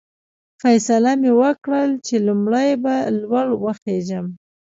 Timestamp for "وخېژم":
3.63-4.25